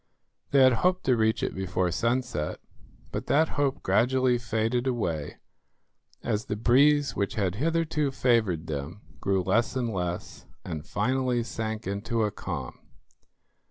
They 0.49 0.63
had 0.63 0.73
hoped 0.81 1.03
to 1.03 1.15
reach 1.15 1.43
it 1.43 1.53
before 1.53 1.91
sunset, 1.91 2.59
but 3.11 3.27
that 3.27 3.49
hope 3.49 3.83
gradually 3.83 4.39
faded 4.39 4.87
away, 4.87 5.37
as 6.23 6.45
the 6.45 6.55
breeze 6.55 7.15
which 7.15 7.35
had 7.35 7.53
hitherto 7.53 8.09
favoured 8.09 8.65
them 8.65 9.01
grew 9.19 9.43
less 9.43 9.75
and 9.75 9.93
less, 9.93 10.47
and 10.65 10.87
finally 10.87 11.43
sank 11.43 11.85
into 11.85 12.23
a 12.23 12.31
calm. 12.31 12.79